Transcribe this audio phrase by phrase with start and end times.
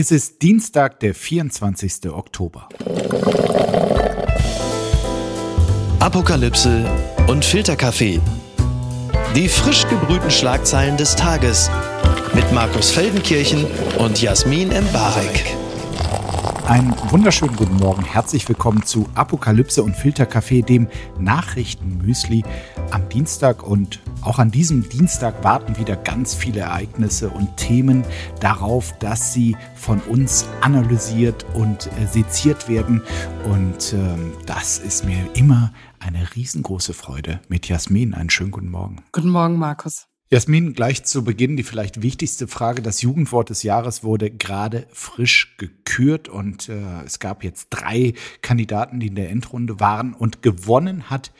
[0.00, 2.08] Es ist Dienstag, der 24.
[2.12, 2.68] Oktober.
[5.98, 6.88] Apokalypse
[7.26, 8.20] und Filterkaffee.
[9.34, 11.68] Die frisch gebrühten Schlagzeilen des Tages
[12.32, 13.66] mit Markus Feldenkirchen
[13.98, 15.57] und Jasmin Embarek.
[16.68, 18.04] Einen wunderschönen guten Morgen.
[18.04, 20.86] Herzlich willkommen zu Apokalypse und Filterkaffee, dem
[21.18, 22.44] Nachrichtenmüsli
[22.90, 23.62] am Dienstag.
[23.62, 28.04] Und auch an diesem Dienstag warten wieder ganz viele Ereignisse und Themen
[28.40, 33.00] darauf, dass sie von uns analysiert und äh, seziert werden.
[33.44, 37.40] Und ähm, das ist mir immer eine riesengroße Freude.
[37.48, 39.02] Mit Jasmin einen schönen guten Morgen.
[39.12, 40.06] Guten Morgen, Markus.
[40.30, 42.82] Jasmin, gleich zu Beginn die vielleicht wichtigste Frage.
[42.82, 49.00] Das Jugendwort des Jahres wurde gerade frisch gekürt und äh, es gab jetzt drei Kandidaten,
[49.00, 51.32] die in der Endrunde waren und gewonnen hat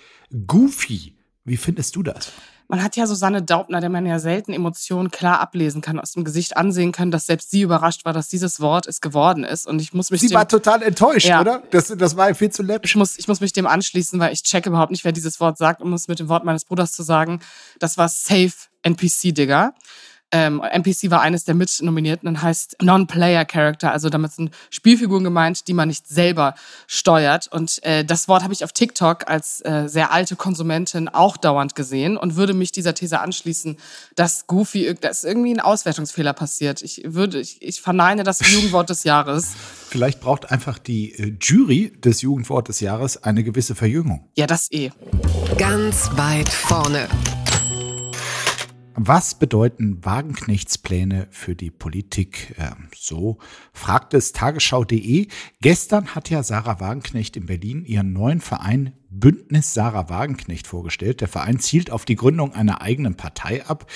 [0.47, 1.14] Goofy.
[1.45, 2.33] Wie findest du das?
[2.70, 6.25] Man hat ja Susanne Daubner, der man ja selten Emotionen klar ablesen kann, aus dem
[6.25, 9.66] Gesicht ansehen können, dass selbst sie überrascht war, dass dieses Wort es geworden ist.
[9.66, 10.20] Und ich muss mich.
[10.20, 11.41] Sie war total enttäuscht, ja.
[11.41, 11.62] oder?
[11.70, 12.92] Das, das war viel zu läppisch.
[12.92, 15.56] Ich muss, ich muss mich dem anschließen, weil ich check überhaupt nicht, wer dieses Wort
[15.56, 17.41] sagt, um es mit dem Wort meines Bruders zu sagen.
[17.78, 19.75] Das war safe NPC-Digger.
[20.31, 25.73] Ähm, NPC war eines der Mitnominierten und heißt Non-Player-Character, also damit sind Spielfiguren gemeint, die
[25.73, 26.55] man nicht selber
[26.87, 27.49] steuert.
[27.51, 31.75] Und äh, das Wort habe ich auf TikTok als äh, sehr alte Konsumentin auch dauernd
[31.75, 33.79] gesehen und würde mich dieser These anschließen,
[34.17, 36.83] dass Goofy, da ist irgendwie ein Auswertungsfehler passiert.
[36.83, 39.53] Ich würde, ich, ich verneine das Jugendwort des Jahres.
[39.89, 44.29] Vielleicht braucht einfach die äh, Jury des Jugendwort des Jahres eine gewisse Verjüngung.
[44.37, 44.91] Ja, das eh.
[45.56, 47.09] Ganz weit vorne.
[49.00, 52.56] Was bedeuten Wagenknechtspläne für die Politik?
[52.58, 53.38] Ähm, so
[53.72, 55.28] fragt es tagesschau.de.
[55.60, 61.20] Gestern hat ja Sarah Wagenknecht in Berlin ihren neuen Verein Bündnis Sarah Wagenknecht vorgestellt.
[61.20, 63.86] Der Verein zielt auf die Gründung einer eigenen Partei ab,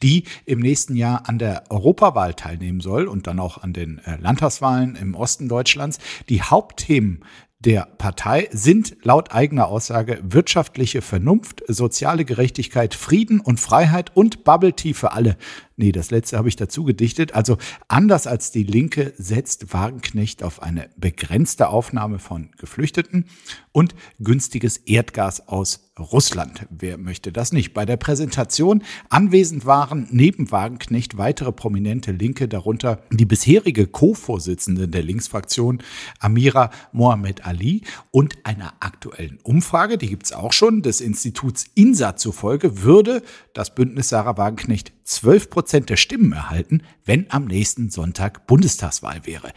[0.00, 4.16] die im nächsten Jahr an der Europawahl teilnehmen soll und dann auch an den äh,
[4.18, 5.98] Landtagswahlen im Osten Deutschlands.
[6.28, 7.24] Die Hauptthemen
[7.64, 14.72] der Partei sind laut eigener Aussage wirtschaftliche Vernunft, soziale Gerechtigkeit, Frieden und Freiheit und Bubble
[14.72, 15.36] Tea für alle.
[15.76, 17.34] Nee, das letzte habe ich dazu gedichtet.
[17.34, 23.26] Also anders als die Linke setzt Wagenknecht auf eine begrenzte Aufnahme von Geflüchteten
[23.70, 26.66] und günstiges Erdgas aus Russland.
[26.70, 27.72] Wer möchte das nicht?
[27.74, 35.02] Bei der Präsentation anwesend waren neben Wagenknecht weitere prominente Linke, darunter die bisherige Co-Vorsitzende der
[35.02, 35.82] Linksfraktion
[36.20, 42.16] Amira Mohamed Ali und einer aktuellen Umfrage, die gibt es auch schon, des Instituts INSA
[42.16, 43.22] zufolge, würde
[43.54, 49.52] das Bündnis Sarah Wagenknecht 12 Prozent der Stimmen erhalten, wenn am nächsten Sonntag Bundestagswahl wäre.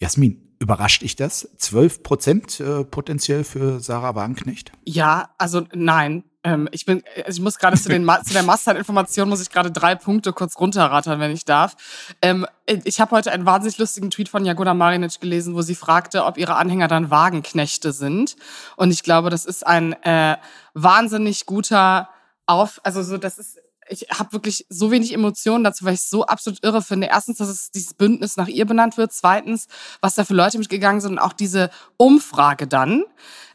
[0.00, 1.48] Jasmin, Überrascht dich das?
[1.58, 4.72] 12 Prozent äh, potenziell für Sarah Wagenknecht?
[4.84, 6.24] Ja, also nein.
[6.42, 9.70] Ähm, ich bin, also ich muss gerade zu, den, zu der Masthead-Information muss ich gerade
[9.70, 11.76] drei Punkte kurz runterrattern, wenn ich darf.
[12.22, 16.24] Ähm, ich habe heute einen wahnsinnig lustigen Tweet von Jagoda Marinic gelesen, wo sie fragte,
[16.24, 18.36] ob ihre Anhänger dann Wagenknechte sind.
[18.76, 20.36] Und ich glaube, das ist ein äh,
[20.74, 22.08] wahnsinnig guter
[22.46, 26.10] Auf, also so, das ist ich habe wirklich so wenig Emotionen dazu, weil ich es
[26.10, 27.08] so absolut irre finde.
[27.08, 29.12] Erstens, dass es dieses Bündnis nach ihr benannt wird.
[29.12, 29.66] Zweitens,
[30.00, 33.04] was da für Leute mitgegangen sind und auch diese Umfrage dann,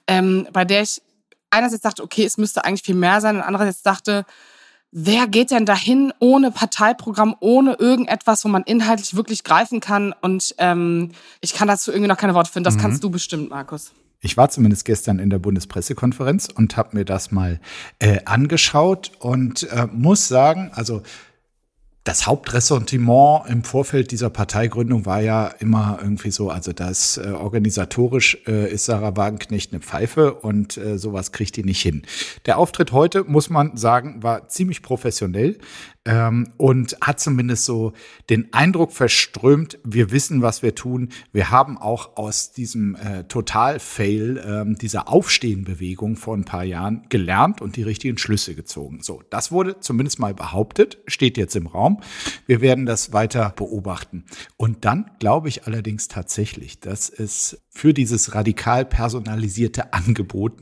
[0.08, 1.02] ähm, bei der ich
[1.50, 4.26] einerseits dachte, okay, es müsste eigentlich viel mehr sein und andererseits dachte,
[4.92, 10.14] wer geht denn dahin ohne Parteiprogramm, ohne irgendetwas, wo man inhaltlich wirklich greifen kann?
[10.22, 11.12] Und ähm,
[11.42, 12.66] ich kann dazu irgendwie noch keine Worte finden.
[12.66, 12.82] Das mhm.
[12.82, 13.92] kannst du bestimmt, Markus.
[14.24, 17.60] Ich war zumindest gestern in der Bundespressekonferenz und habe mir das mal
[18.00, 21.04] äh, angeschaut und äh, muss sagen, also
[22.06, 28.38] das Hauptressentiment im Vorfeld dieser Parteigründung war ja immer irgendwie so, also das äh, organisatorisch
[28.46, 32.04] äh, ist Sarah Wagenknecht eine Pfeife und äh, sowas kriegt die nicht hin.
[32.46, 35.58] Der Auftritt heute, muss man sagen, war ziemlich professionell
[36.06, 37.94] ähm, und hat zumindest so
[38.30, 41.10] den Eindruck verströmt, wir wissen, was wir tun.
[41.32, 47.62] Wir haben auch aus diesem äh, Total-Fail, äh, dieser Aufstehenbewegung vor ein paar Jahren gelernt
[47.62, 49.02] und die richtigen Schlüsse gezogen.
[49.02, 52.02] So, das wurde zumindest mal behauptet, steht jetzt im Raum.
[52.48, 54.26] Wir werden das weiter beobachten.
[54.58, 60.54] Und dann glaube ich allerdings tatsächlich, dass es für dieses radikal personalisierte Angebot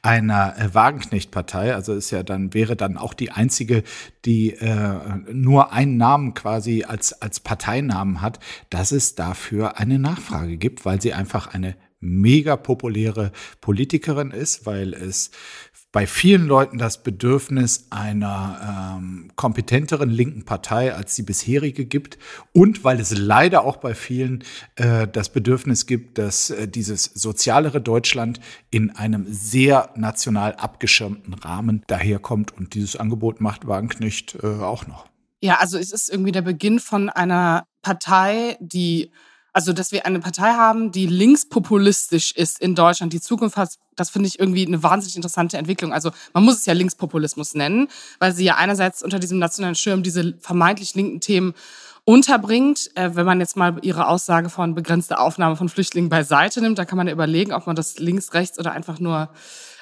[0.00, 3.82] einer äh, Wagenknecht-Partei, also ist ja dann, wäre dann auch die einzige,
[4.24, 4.75] die äh,
[5.32, 8.38] nur einen Namen quasi als, als Parteinamen hat,
[8.70, 14.92] dass es dafür eine Nachfrage gibt, weil sie einfach eine mega populäre Politikerin ist, weil
[14.94, 15.30] es
[15.96, 22.18] bei vielen Leuten das Bedürfnis einer ähm, kompetenteren linken Partei als die bisherige gibt
[22.52, 24.44] und weil es leider auch bei vielen
[24.74, 28.40] äh, das Bedürfnis gibt, dass äh, dieses sozialere Deutschland
[28.70, 35.06] in einem sehr national abgeschirmten Rahmen daherkommt und dieses Angebot macht Wagenknecht äh, auch noch.
[35.40, 39.12] Ja, also es ist irgendwie der Beginn von einer Partei, die
[39.56, 44.10] also, dass wir eine Partei haben, die linkspopulistisch ist in Deutschland, die Zukunft hat, das
[44.10, 45.94] finde ich irgendwie eine wahnsinnig interessante Entwicklung.
[45.94, 47.88] Also, man muss es ja Linkspopulismus nennen,
[48.18, 51.54] weil sie ja einerseits unter diesem nationalen Schirm diese vermeintlich linken Themen
[52.04, 52.90] unterbringt.
[52.96, 56.86] Äh, wenn man jetzt mal ihre Aussage von begrenzter Aufnahme von Flüchtlingen beiseite nimmt, dann
[56.86, 59.30] kann man ja überlegen, ob man das links, rechts oder einfach nur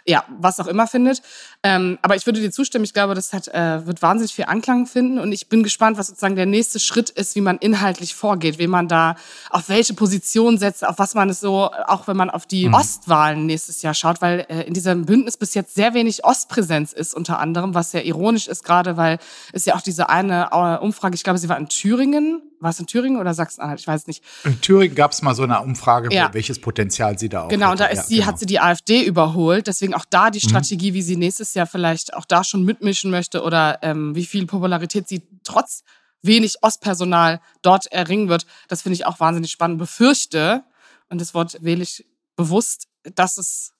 [0.07, 1.23] ja, was auch immer findet.
[1.63, 2.85] Ähm, aber ich würde dir zustimmen.
[2.85, 5.19] Ich glaube, das hat, äh, wird wahnsinnig viel Anklang finden.
[5.19, 8.67] Und ich bin gespannt, was sozusagen der nächste Schritt ist, wie man inhaltlich vorgeht, wie
[8.67, 9.17] man da
[9.49, 12.75] auf welche Position setzt, auf was man es so, auch wenn man auf die mhm.
[12.75, 17.15] Ostwahlen nächstes Jahr schaut, weil äh, in diesem Bündnis bis jetzt sehr wenig Ostpräsenz ist,
[17.15, 19.19] unter anderem, was sehr ironisch ist, gerade weil
[19.53, 22.81] es ja auch diese eine äh, Umfrage, ich glaube, sie war in Thüringen, war es
[22.81, 23.79] in Thüringen oder Sachsen-Anhalt?
[23.79, 24.25] Ich weiß nicht.
[24.43, 26.33] In Thüringen gab es mal so eine Umfrage, ja.
[26.33, 28.27] welches Potenzial sie da auch Genau, und da ist ja, sie, genau.
[28.27, 29.69] hat sie die AfD überholt.
[29.69, 30.49] Deswegen auch da die mhm.
[30.49, 30.95] Strategie, mhm.
[30.95, 35.07] wie sie nächstes Jahr vielleicht auch da schon mitmischen möchte oder ähm, wie viel Popularität
[35.09, 35.85] sie trotz
[36.23, 38.47] wenig Ostpersonal dort erringen wird.
[38.69, 39.79] Das finde ich auch wahnsinnig spannend.
[39.79, 40.65] Befürchte,
[41.11, 43.73] und das Wort wähle ich bewusst, dass es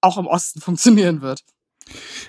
[0.00, 1.44] auch im Osten funktionieren wird.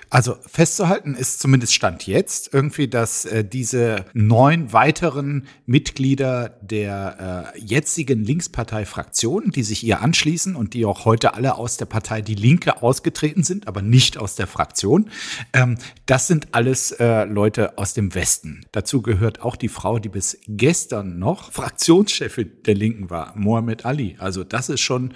[0.08, 7.58] Also festzuhalten ist zumindest Stand jetzt irgendwie, dass äh, diese neun weiteren Mitglieder der äh,
[7.58, 12.34] jetzigen Linkspartei-Fraktion, die sich ihr anschließen und die auch heute alle aus der Partei Die
[12.34, 15.10] Linke ausgetreten sind, aber nicht aus der Fraktion,
[15.52, 18.64] ähm, das sind alles äh, Leute aus dem Westen.
[18.72, 24.16] Dazu gehört auch die Frau, die bis gestern noch Fraktionschefin der Linken war, Mohamed Ali.
[24.18, 25.14] Also das ist schon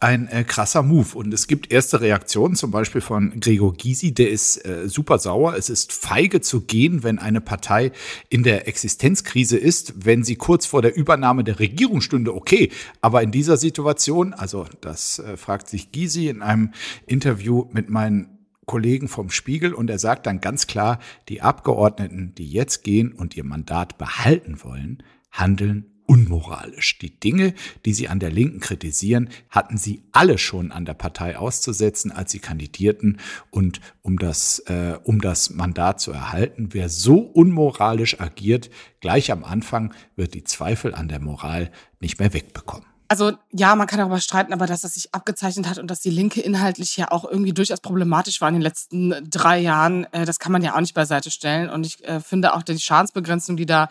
[0.00, 1.16] ein äh, krasser Move.
[1.16, 5.54] Und es gibt erste Reaktionen, zum Beispiel von Gregor Gysi, der ist äh, super sauer.
[5.56, 7.92] Es ist feige zu gehen, wenn eine Partei
[8.28, 12.70] in der Existenzkrise ist, wenn sie kurz vor der Übernahme der Regierung stünde, okay.
[13.00, 16.72] Aber in dieser Situation, also das äh, fragt sich Gysi in einem
[17.06, 18.34] Interview mit meinen
[18.66, 20.98] Kollegen vom Spiegel und er sagt dann ganz klar,
[21.28, 26.98] die Abgeordneten, die jetzt gehen und ihr Mandat behalten wollen, handeln unmoralisch.
[26.98, 27.54] Die Dinge,
[27.84, 32.32] die sie an der Linken kritisieren, hatten sie alle schon an der Partei auszusetzen, als
[32.32, 33.18] sie kandidierten.
[33.50, 38.70] Und um das, äh, um das Mandat zu erhalten, wer so unmoralisch agiert,
[39.00, 41.70] gleich am Anfang wird die Zweifel an der Moral
[42.00, 42.86] nicht mehr wegbekommen.
[43.06, 46.10] Also ja, man kann darüber streiten, aber dass das sich abgezeichnet hat und dass die
[46.10, 50.38] Linke inhaltlich ja auch irgendwie durchaus problematisch war in den letzten drei Jahren, äh, das
[50.38, 51.68] kann man ja auch nicht beiseite stellen.
[51.68, 53.88] Und ich äh, finde auch die Schadensbegrenzung, die da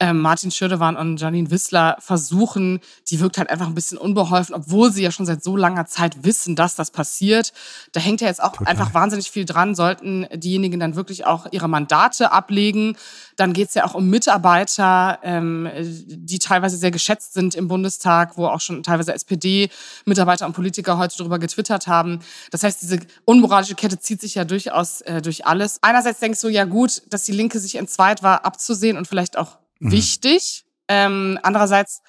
[0.00, 2.80] ähm, Martin Schirdewan und Janine Wissler versuchen,
[3.10, 6.24] die wirkt halt einfach ein bisschen unbeholfen, obwohl sie ja schon seit so langer Zeit
[6.24, 7.52] wissen, dass das passiert.
[7.92, 8.68] Da hängt ja jetzt auch Total.
[8.68, 9.74] einfach wahnsinnig viel dran.
[9.74, 12.96] Sollten diejenigen dann wirklich auch ihre Mandate ablegen,
[13.36, 15.68] dann geht es ja auch um Mitarbeiter, ähm,
[16.06, 21.16] die teilweise sehr geschätzt sind im Bundestag, wo auch schon teilweise SPD-Mitarbeiter und Politiker heute
[21.18, 22.20] darüber getwittert haben.
[22.50, 25.78] Das heißt, diese unmoralische Kette zieht sich ja durchaus äh, durch alles.
[25.82, 29.58] Einerseits denkst du, ja gut, dass die Linke sich entzweit war, abzusehen und vielleicht auch
[29.80, 29.92] mhm.
[29.92, 30.64] wichtig.
[30.88, 32.00] Ähm, andererseits,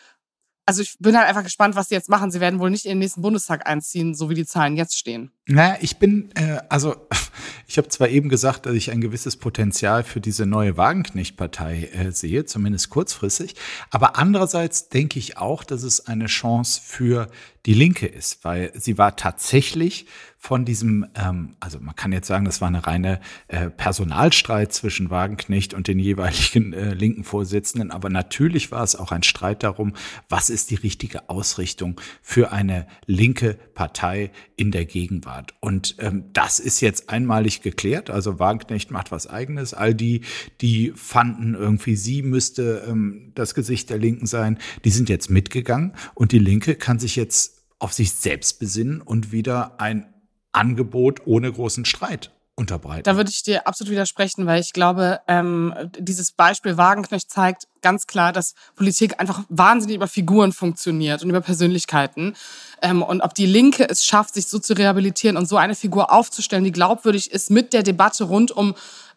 [0.65, 2.31] also ich bin halt einfach gespannt, was sie jetzt machen.
[2.31, 5.31] Sie werden wohl nicht in den nächsten Bundestag einziehen, so wie die Zahlen jetzt stehen.
[5.47, 6.95] Naja, ich bin, äh, also
[7.67, 12.11] ich habe zwar eben gesagt, dass ich ein gewisses Potenzial für diese neue Wagenknecht-Partei äh,
[12.11, 13.55] sehe, zumindest kurzfristig,
[13.91, 17.29] aber andererseits denke ich auch, dass es eine Chance für
[17.65, 20.05] die Linke ist, weil sie war tatsächlich
[20.37, 25.09] von diesem, ähm, also man kann jetzt sagen, das war eine reine äh, Personalstreit zwischen
[25.09, 29.93] Wagenknecht und den jeweiligen äh, linken Vorsitzenden, aber natürlich war es auch ein Streit darum,
[30.29, 35.34] was ist die richtige Ausrichtung für eine linke Partei in der Gegenwart.
[35.59, 38.09] Und ähm, das ist jetzt einmalig geklärt.
[38.09, 39.73] Also Wagenknecht macht was eigenes.
[39.73, 40.21] All die,
[40.61, 45.93] die fanden irgendwie, sie müsste ähm, das Gesicht der Linken sein, die sind jetzt mitgegangen
[46.13, 50.13] und die Linke kann sich jetzt auf sich selbst besinnen und wieder ein
[50.51, 53.03] Angebot ohne großen Streit unterbreiten.
[53.03, 58.07] Da würde ich dir absolut widersprechen, weil ich glaube, ähm, dieses Beispiel Wagenknecht zeigt ganz
[58.07, 62.35] klar, dass Politik einfach wahnsinnig über Figuren funktioniert und über Persönlichkeiten.
[62.81, 66.11] Ähm, und ob die Linke es schafft, sich so zu rehabilitieren und so eine Figur
[66.11, 68.73] aufzustellen, die glaubwürdig ist mit der Debatte rund um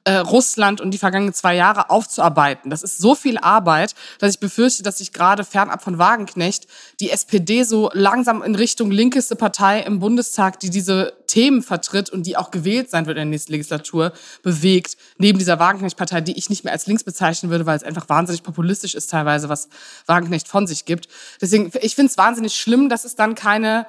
[0.08, 2.70] äh, Russland und die vergangenen zwei Jahre aufzuarbeiten.
[2.70, 6.66] Das ist so viel Arbeit, dass ich befürchte, dass sich gerade fernab von Wagenknecht
[6.98, 12.22] die SPD so langsam in Richtung linkeste Partei im Bundestag, die diese Themen vertritt und
[12.22, 16.48] die auch gewählt sein wird in der nächsten Legislatur, bewegt, neben dieser Wagenknecht-Partei, die ich
[16.48, 19.68] nicht mehr als links bezeichnen würde, weil es einfach wahnsinnig populistisch ist teilweise, was
[20.06, 21.08] Wagenknecht von sich gibt.
[21.38, 23.86] Deswegen, ich finde es wahnsinnig schlimm, dass es dann keine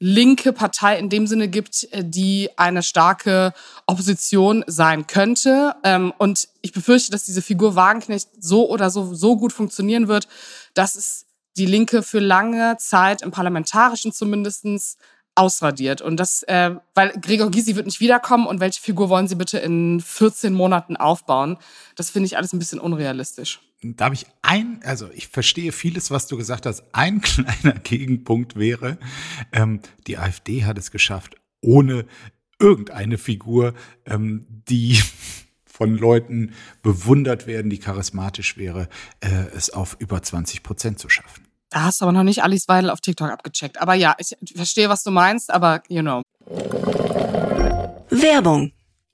[0.00, 3.52] linke Partei in dem Sinne gibt, äh, die eine starke
[3.86, 5.76] Opposition sein könnte.
[5.84, 10.26] Ähm, und ich befürchte, dass diese Figur Wagenknecht so oder so, so gut funktionieren wird,
[10.74, 11.26] dass es
[11.56, 14.96] die Linke für lange Zeit im Parlamentarischen zumindestens
[15.34, 16.00] ausradiert.
[16.00, 19.58] Und das, äh, weil Gregor Gysi wird nicht wiederkommen und welche Figur wollen sie bitte
[19.58, 21.58] in 14 Monaten aufbauen?
[21.94, 23.60] Das finde ich alles ein bisschen unrealistisch.
[23.82, 26.84] Da habe ich ein, also ich verstehe vieles, was du gesagt hast.
[26.92, 28.98] Ein kleiner Gegenpunkt wäre,
[29.52, 32.04] ähm, die AfD hat es geschafft, ohne
[32.58, 35.00] irgendeine Figur, ähm, die
[35.64, 38.88] von Leuten bewundert werden, die charismatisch wäre,
[39.20, 41.46] äh, es auf über 20 Prozent zu schaffen.
[41.70, 43.80] Da hast du aber noch nicht Alice Weidel auf TikTok abgecheckt.
[43.80, 46.20] Aber ja, ich verstehe, was du meinst, aber you know.
[48.10, 48.72] Werbung.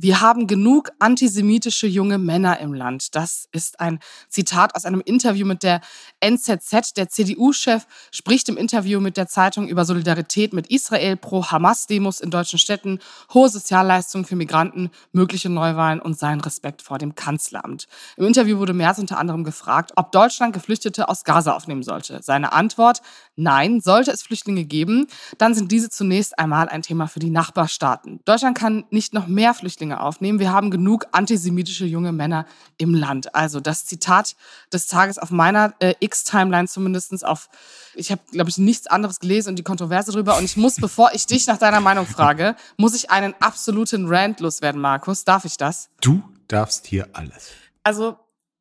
[0.00, 3.16] wir haben genug antisemitische junge Männer im Land.
[3.16, 5.80] Das ist ein Zitat aus einem Interview mit der
[6.20, 6.94] NZZ.
[6.96, 12.30] Der CDU-Chef spricht im Interview mit der Zeitung über Solidarität mit Israel, pro Hamas-Demos in
[12.30, 13.00] deutschen Städten,
[13.34, 17.88] hohe Sozialleistungen für Migranten, mögliche Neuwahlen und seinen Respekt vor dem Kanzleramt.
[18.16, 22.20] Im Interview wurde Merz unter anderem gefragt, ob Deutschland Geflüchtete aus Gaza aufnehmen sollte.
[22.22, 23.02] Seine Antwort,
[23.34, 28.20] nein, sollte es Flüchtlinge geben, dann sind diese zunächst einmal ein Thema für die Nachbarstaaten.
[28.24, 30.38] Deutschland kann nicht noch mehr Flüchtlinge aufnehmen.
[30.38, 33.34] Wir haben genug antisemitische junge Männer im Land.
[33.34, 34.36] Also das Zitat
[34.72, 37.48] des Tages auf meiner äh, X-Timeline zumindestens auf,
[37.94, 40.36] ich habe, glaube ich, nichts anderes gelesen und die Kontroverse drüber.
[40.36, 44.40] Und ich muss, bevor ich dich nach deiner Meinung frage, muss ich einen absoluten Rant
[44.40, 45.24] loswerden, Markus.
[45.24, 45.88] Darf ich das?
[46.00, 47.50] Du darfst hier alles.
[47.82, 48.16] Also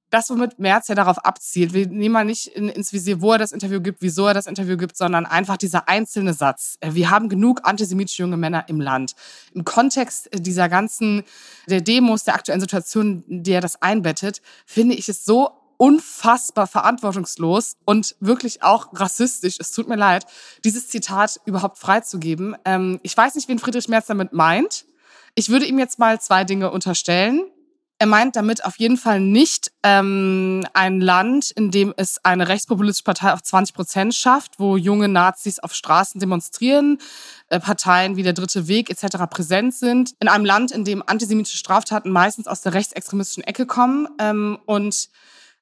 [0.09, 3.37] das, womit Merz ja darauf abzielt, wir nehmen mal nicht in, ins Visier, wo er
[3.37, 6.77] das Interview gibt, wieso er das Interview gibt, sondern einfach dieser einzelne Satz.
[6.79, 9.15] Äh, wir haben genug antisemitische junge Männer im Land.
[9.53, 11.23] Im Kontext dieser ganzen,
[11.67, 17.77] der Demos, der aktuellen Situation, die er das einbettet, finde ich es so unfassbar verantwortungslos
[17.85, 19.57] und wirklich auch rassistisch.
[19.59, 20.25] Es tut mir leid,
[20.63, 22.55] dieses Zitat überhaupt freizugeben.
[22.65, 24.85] Ähm, ich weiß nicht, wen Friedrich Merz damit meint.
[25.35, 27.45] Ich würde ihm jetzt mal zwei Dinge unterstellen.
[27.99, 33.03] Er meint damit auf jeden Fall nicht ähm, ein Land, in dem es eine rechtspopulistische
[33.03, 36.99] Partei auf 20 Prozent schafft, wo junge Nazis auf Straßen demonstrieren,
[37.49, 39.17] äh, Parteien wie der Dritte Weg etc.
[39.27, 40.13] präsent sind.
[40.19, 44.07] In einem Land, in dem antisemitische Straftaten meistens aus der rechtsextremistischen Ecke kommen.
[44.19, 45.09] Ähm, und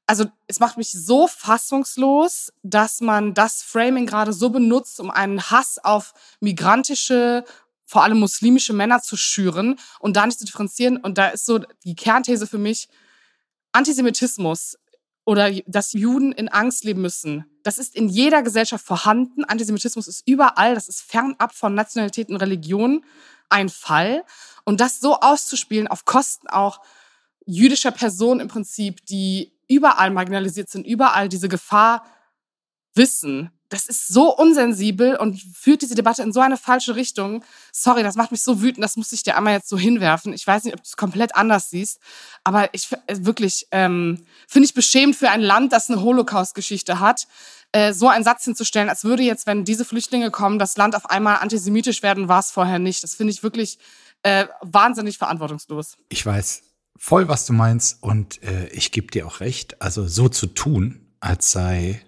[0.06, 5.42] also es macht mich so fassungslos, dass man das Framing gerade so benutzt, um einen
[5.42, 7.46] Hass auf migrantische
[7.86, 10.98] vor allem muslimische Männer zu schüren und da nicht zu differenzieren.
[10.98, 12.90] Und da ist so die Kernthese für mich,
[13.72, 14.78] Antisemitismus
[15.26, 19.44] oder dass Juden in Angst leben müssen, das ist in jeder Gesellschaft vorhanden.
[19.44, 23.04] Antisemitismus ist überall, das ist fernab von Nationalität und Religion
[23.50, 24.24] ein Fall.
[24.66, 26.80] Und das so auszuspielen auf Kosten auch
[27.46, 32.06] jüdischer Personen im Prinzip, die überall marginalisiert sind, überall diese Gefahr
[32.94, 37.44] wissen, das ist so unsensibel und führt diese Debatte in so eine falsche Richtung.
[37.72, 40.34] Sorry, das macht mich so wütend, das muss ich dir einmal jetzt so hinwerfen.
[40.34, 42.00] Ich weiß nicht, ob du es komplett anders siehst,
[42.44, 47.28] aber ich äh, wirklich ähm, finde ich beschämend für ein Land, das eine Holocaust-Geschichte hat,
[47.72, 51.10] äh, so einen Satz hinzustellen, als würde jetzt, wenn diese Flüchtlinge kommen, das Land auf
[51.10, 53.04] einmal antisemitisch werden, war es vorher nicht.
[53.04, 53.80] Das finde ich wirklich
[54.24, 55.98] äh, wahnsinnig verantwortungslos.
[56.10, 56.64] Ich weiß
[56.98, 59.82] voll, was du meinst und äh, ich gebe dir auch recht.
[59.82, 62.02] Also so zu tun, als sei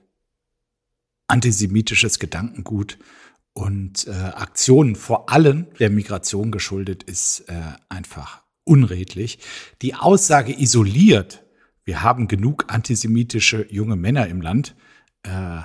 [1.27, 2.97] antisemitisches Gedankengut
[3.53, 7.53] und äh, Aktionen vor allem der Migration geschuldet ist äh,
[7.89, 9.39] einfach unredlich.
[9.81, 11.43] Die Aussage isoliert,
[11.83, 14.75] wir haben genug antisemitische junge Männer im Land,
[15.23, 15.61] äh,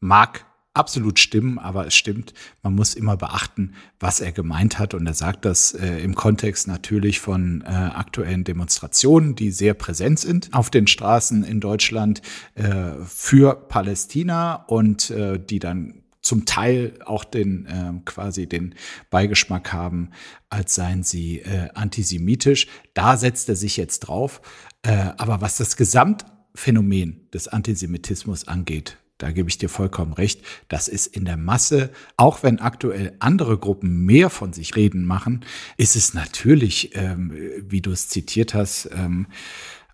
[0.00, 4.94] mag absolut stimmen, aber es stimmt, man muss immer beachten, was er gemeint hat.
[4.94, 10.18] Und er sagt das äh, im Kontext natürlich von äh, aktuellen Demonstrationen, die sehr präsent
[10.18, 12.22] sind auf den Straßen in Deutschland
[12.54, 18.74] äh, für Palästina und äh, die dann zum Teil auch den äh, quasi den
[19.10, 20.10] Beigeschmack haben,
[20.50, 22.68] als seien sie äh, antisemitisch.
[22.94, 24.40] Da setzt er sich jetzt drauf.
[24.82, 30.88] Äh, aber was das Gesamtphänomen des Antisemitismus angeht, da gebe ich dir vollkommen recht, das
[30.88, 35.44] ist in der Masse, auch wenn aktuell andere Gruppen mehr von sich reden machen,
[35.76, 39.28] ist es natürlich, ähm, wie du es zitiert hast, ähm,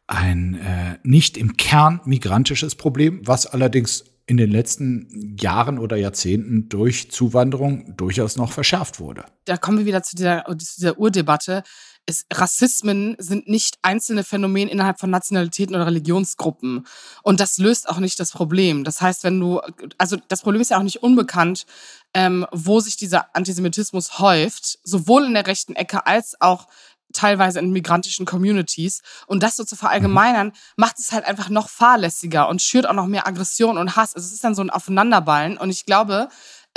[0.06, 6.70] ein äh, nicht im Kern migrantisches Problem, was allerdings in den letzten Jahren oder Jahrzehnten
[6.70, 9.24] durch Zuwanderung durchaus noch verschärft wurde.
[9.44, 11.62] Da kommen wir wieder zu dieser, zu dieser Urdebatte
[12.08, 16.86] es, Rassismen sind nicht einzelne Phänomene innerhalb von Nationalitäten oder Religionsgruppen.
[17.22, 18.82] Und das löst auch nicht das Problem.
[18.82, 19.60] Das heißt, wenn du,
[19.98, 21.66] also das Problem ist ja auch nicht unbekannt,
[22.14, 26.66] ähm, wo sich dieser Antisemitismus häuft, sowohl in der rechten Ecke als auch
[27.12, 29.02] teilweise in migrantischen Communities.
[29.26, 33.06] Und das so zu verallgemeinern, macht es halt einfach noch fahrlässiger und schürt auch noch
[33.06, 34.14] mehr Aggression und Hass.
[34.14, 35.58] Also es ist dann so ein Aufeinanderballen.
[35.58, 36.28] Und ich glaube,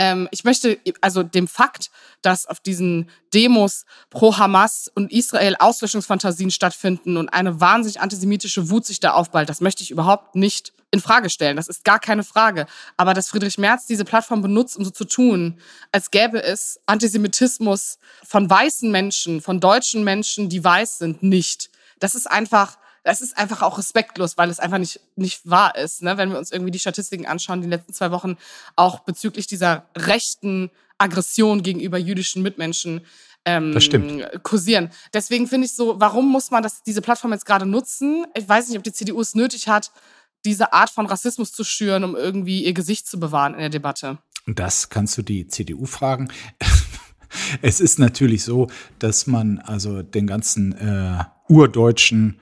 [0.02, 1.92] ähm, ich möchte also dem Fakt,
[2.24, 8.84] dass auf diesen Demos pro Hamas und Israel Auslöschungsfantasien stattfinden und eine wahnsinnig antisemitische Wut
[8.84, 11.56] sich da aufballt, das möchte ich überhaupt nicht in Frage stellen.
[11.56, 12.66] Das ist gar keine Frage.
[12.98, 15.60] Aber dass Friedrich Merz diese Plattform benutzt, um so zu tun,
[15.92, 21.70] als gäbe es Antisemitismus von weißen Menschen, von deutschen Menschen, die weiß sind, nicht.
[22.00, 26.04] Das ist einfach das ist einfach auch respektlos, weil es einfach nicht, nicht wahr ist.
[26.04, 26.18] Ne?
[26.18, 28.38] Wenn wir uns irgendwie die Statistiken anschauen, die letzten zwei Wochen
[28.76, 33.02] auch bezüglich dieser rechten Aggression gegenüber jüdischen Mitmenschen
[33.46, 34.44] ähm, das stimmt.
[34.44, 34.92] kursieren.
[35.14, 38.26] Deswegen finde ich so, warum muss man das, diese Plattform jetzt gerade nutzen?
[38.36, 39.92] Ich weiß nicht, ob die CDU es nötig hat,
[40.46, 44.20] diese Art von Rassismus zu schüren, um irgendwie ihr Gesicht zu bewahren in der Debatte.
[44.46, 46.30] Und das kannst du die CDU fragen.
[47.62, 52.40] es ist natürlich so, dass man also den ganzen äh, urdeutschen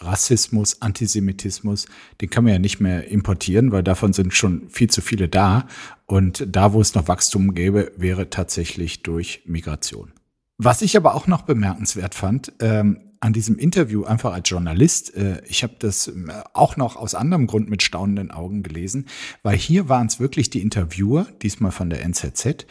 [0.00, 1.86] Rassismus, Antisemitismus,
[2.20, 5.66] den kann man ja nicht mehr importieren, weil davon sind schon viel zu viele da.
[6.06, 10.12] Und da, wo es noch Wachstum gäbe, wäre tatsächlich durch Migration.
[10.58, 15.42] Was ich aber auch noch bemerkenswert fand, ähm, an diesem Interview einfach als Journalist, äh,
[15.46, 16.12] ich habe das äh,
[16.54, 19.06] auch noch aus anderem Grund mit staunenden Augen gelesen,
[19.42, 22.66] weil hier waren es wirklich die Interviewer, diesmal von der NZZ,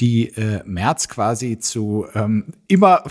[0.00, 3.04] die äh, März quasi zu ähm, immer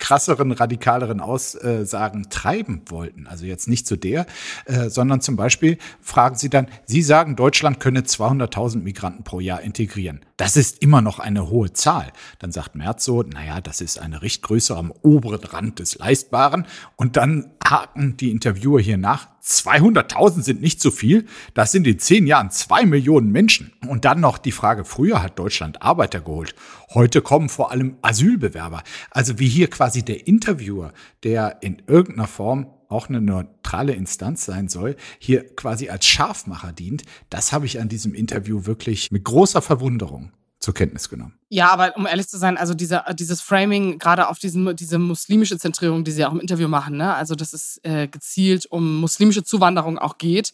[0.00, 3.28] krasseren, radikaleren Aussagen treiben wollten.
[3.28, 4.26] Also jetzt nicht zu der,
[4.64, 9.60] äh, sondern zum Beispiel fragen sie dann, Sie sagen, Deutschland könne 200.000 Migranten pro Jahr
[9.60, 10.20] integrieren.
[10.36, 12.12] Das ist immer noch eine hohe Zahl.
[12.38, 16.66] Dann sagt Merz so, naja, das ist eine Richtgröße am oberen Rand des Leistbaren.
[16.96, 21.26] Und dann haken die Interviewer hier nach, 200.000 sind nicht so viel.
[21.54, 23.72] Das sind in zehn Jahren zwei Millionen Menschen.
[23.86, 26.54] Und dann noch die Frage, früher hat Deutschland Arbeiter geholt.
[26.92, 28.82] Heute kommen vor allem Asylbewerber.
[29.10, 34.68] Also wie hier quasi der Interviewer, der in irgendeiner Form auch eine neutrale Instanz sein
[34.68, 37.04] soll, hier quasi als Scharfmacher dient.
[37.28, 41.38] Das habe ich an diesem Interview wirklich mit großer Verwunderung zur Kenntnis genommen.
[41.48, 45.58] Ja, aber um ehrlich zu sein, also dieser, dieses Framing, gerade auf diesen, diese muslimische
[45.58, 47.14] Zentrierung, die sie auch im Interview machen, ne?
[47.14, 50.52] also dass es äh, gezielt um muslimische Zuwanderung auch geht,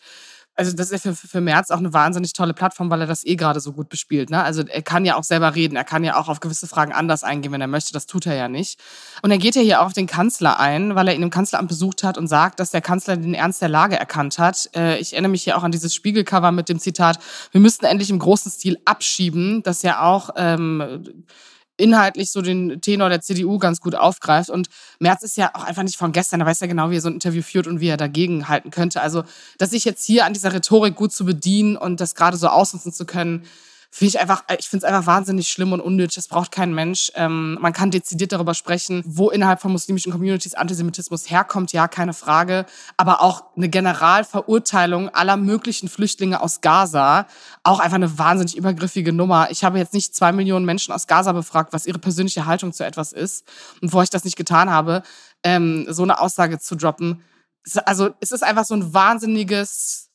[0.57, 3.37] also das ist für, für Merz auch eine wahnsinnig tolle Plattform, weil er das eh
[3.37, 4.31] gerade so gut bespielt.
[4.31, 4.42] Ne?
[4.42, 7.25] Also er kann ja auch selber reden, er kann ja auch auf gewisse Fragen anders
[7.25, 7.92] eingehen, wenn er möchte.
[7.92, 8.81] Das tut er ja nicht.
[9.23, 11.69] Und er geht ja hier auch auf den Kanzler ein, weil er ihn im Kanzleramt
[11.69, 14.71] besucht hat und sagt, dass der Kanzler den Ernst der Lage erkannt hat.
[14.75, 17.19] Äh, ich erinnere mich hier auch an dieses Spiegelcover mit dem Zitat,
[17.53, 21.05] wir müssten endlich im großen Stil abschieben, das ja auch ähm,
[21.77, 24.51] inhaltlich so den Tenor der CDU ganz gut aufgreift.
[24.51, 26.41] Und Merz ist ja auch einfach nicht von gestern.
[26.41, 28.71] Er weiß ja genau, wie er so ein Interview führt und wie er dagegen halten
[28.71, 29.01] könnte.
[29.01, 29.25] Also,
[29.59, 32.93] dass sich jetzt hier an dieser Rhetorik gut zu bedienen und das gerade so ausnutzen
[32.93, 33.45] zu können,
[33.97, 36.17] finde ich einfach, ich finde es einfach wahnsinnig schlimm und unnötig.
[36.17, 37.11] Das braucht kein Mensch.
[37.15, 42.13] Ähm, man kann dezidiert darüber sprechen, wo innerhalb von muslimischen Communities Antisemitismus herkommt, ja, keine
[42.13, 42.67] Frage.
[42.99, 47.27] Aber auch eine Generalverurteilung aller möglichen Flüchtlinge aus Gaza,
[47.63, 49.51] auch einfach eine wahnsinnig übergriffige Nummer.
[49.51, 52.85] Ich habe jetzt nicht zwei Millionen Menschen aus Gaza befragt, was ihre persönliche Haltung zu
[52.85, 53.49] etwas ist.
[53.81, 55.05] Und bevor ich das nicht getan habe,
[55.43, 57.23] ähm, so eine Aussage zu droppen,
[57.87, 60.11] also es ist einfach so ein wahnsinniges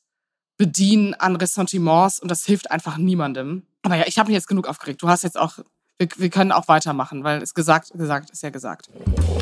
[0.56, 3.66] Bedienen an Ressentiments und das hilft einfach niemandem.
[3.82, 5.02] Aber ja, ich habe mich jetzt genug aufgeregt.
[5.02, 5.58] Du hast jetzt auch,
[5.98, 8.88] wir, wir können auch weitermachen, weil es gesagt, gesagt ist ja gesagt.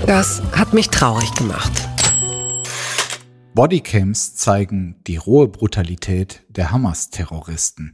[0.07, 1.73] Das hat mich traurig gemacht.
[3.55, 7.93] Bodycams zeigen die rohe Brutalität der Hamas-Terroristen.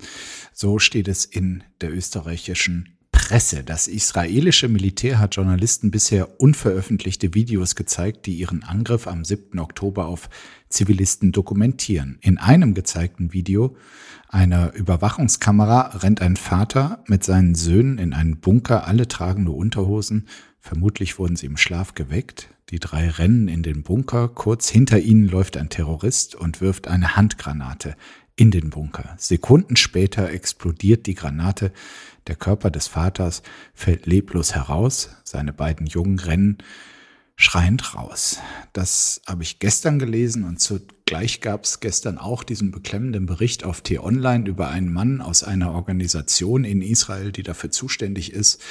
[0.52, 2.95] So steht es in der österreichischen
[3.26, 3.64] Presse.
[3.64, 9.58] Das israelische Militär hat Journalisten bisher unveröffentlichte Videos gezeigt, die ihren Angriff am 7.
[9.58, 10.30] Oktober auf
[10.68, 12.18] Zivilisten dokumentieren.
[12.20, 13.76] In einem gezeigten Video
[14.28, 20.28] einer Überwachungskamera rennt ein Vater mit seinen Söhnen in einen Bunker, alle tragen nur Unterhosen.
[20.60, 22.50] Vermutlich wurden sie im Schlaf geweckt.
[22.70, 24.28] Die drei rennen in den Bunker.
[24.28, 27.96] Kurz hinter ihnen läuft ein Terrorist und wirft eine Handgranate
[28.36, 29.14] in den Bunker.
[29.16, 31.72] Sekunden später explodiert die Granate.
[32.26, 33.42] Der Körper des Vaters
[33.74, 36.58] fällt leblos heraus, seine beiden Jungen rennen
[37.36, 38.38] schreiend raus.
[38.72, 43.82] Das habe ich gestern gelesen und zugleich gab es gestern auch diesen beklemmenden Bericht auf
[43.82, 48.62] T-Online über einen Mann aus einer Organisation in Israel, die dafür zuständig ist,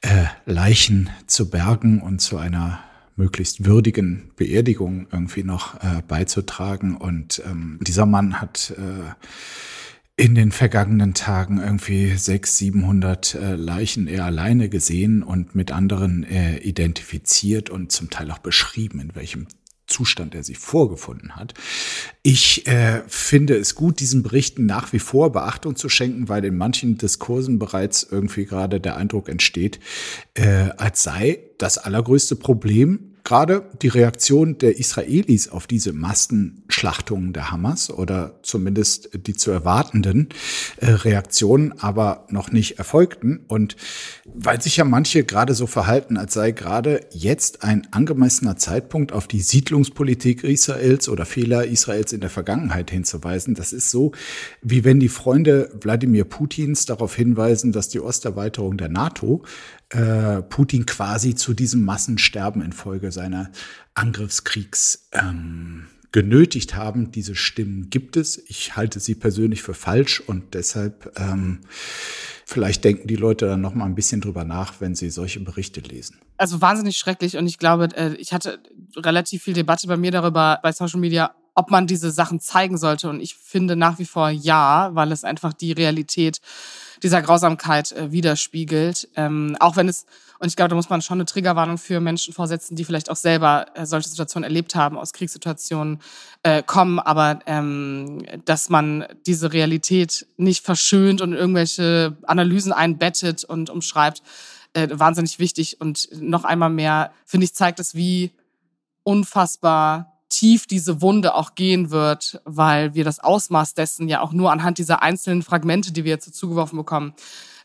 [0.00, 2.80] äh, Leichen zu bergen und zu einer
[3.16, 6.96] möglichst würdigen Beerdigung irgendwie noch äh, beizutragen.
[6.96, 9.10] Und ähm, dieser Mann hat äh,
[10.20, 16.24] in den vergangenen Tagen irgendwie sechs, siebenhundert äh, Leichen er alleine gesehen und mit anderen
[16.24, 19.46] äh, identifiziert und zum Teil auch beschrieben, in welchem
[19.86, 21.54] Zustand er sie vorgefunden hat.
[22.22, 26.58] Ich äh, finde es gut, diesen Berichten nach wie vor Beachtung zu schenken, weil in
[26.58, 29.80] manchen Diskursen bereits irgendwie gerade der Eindruck entsteht,
[30.34, 37.50] äh, als sei das allergrößte Problem gerade die Reaktion der Israelis auf diese Massenschlachtungen der
[37.50, 40.28] Hamas oder zumindest die zu erwartenden
[40.78, 43.44] äh, Reaktionen aber noch nicht erfolgten.
[43.48, 43.76] Und
[44.24, 49.26] weil sich ja manche gerade so verhalten, als sei gerade jetzt ein angemessener Zeitpunkt auf
[49.26, 54.12] die Siedlungspolitik Israels oder Fehler Israels in der Vergangenheit hinzuweisen, das ist so,
[54.62, 59.42] wie wenn die Freunde Wladimir Putins darauf hinweisen, dass die Osterweiterung der NATO
[59.90, 63.50] äh, Putin quasi zu diesem Massensterben infolge seiner
[63.94, 67.10] Angriffskriegs ähm, genötigt haben.
[67.12, 68.38] Diese Stimmen gibt es.
[68.48, 71.60] Ich halte sie persönlich für falsch und deshalb ähm,
[72.44, 75.80] vielleicht denken die Leute dann noch mal ein bisschen drüber nach, wenn sie solche Berichte
[75.80, 76.18] lesen.
[76.36, 78.60] Also wahnsinnig schrecklich und ich glaube, äh, ich hatte
[78.96, 83.08] relativ viel Debatte bei mir darüber bei Social Media, ob man diese Sachen zeigen sollte
[83.08, 86.40] und ich finde nach wie vor ja, weil es einfach die Realität
[87.02, 89.08] dieser Grausamkeit äh, widerspiegelt.
[89.16, 90.06] Ähm, auch wenn es,
[90.38, 93.16] und ich glaube, da muss man schon eine Triggerwarnung für Menschen vorsetzen, die vielleicht auch
[93.16, 96.00] selber äh, solche Situationen erlebt haben, aus Kriegssituationen
[96.42, 103.70] äh, kommen, aber ähm, dass man diese Realität nicht verschönt und irgendwelche Analysen einbettet und
[103.70, 104.22] umschreibt,
[104.72, 105.80] äh, wahnsinnig wichtig.
[105.80, 108.32] Und noch einmal mehr, finde ich, zeigt es, wie
[109.02, 114.50] unfassbar tief diese Wunde auch gehen wird, weil wir das Ausmaß dessen ja auch nur
[114.50, 117.12] anhand dieser einzelnen Fragmente, die wir jetzt so zugeworfen bekommen,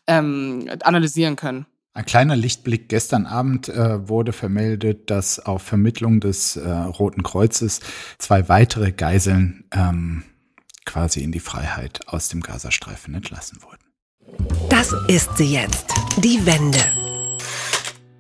[0.08, 1.66] ähm, analysieren können.
[1.94, 2.90] Ein kleiner Lichtblick.
[2.90, 7.80] Gestern Abend äh, wurde vermeldet, dass auf Vermittlung des äh, Roten Kreuzes
[8.18, 10.24] zwei weitere Geiseln ähm,
[10.86, 13.86] quasi in die Freiheit aus dem Gazastreifen entlassen wurden.
[14.70, 15.94] Das ist sie jetzt.
[16.18, 17.05] Die Wende.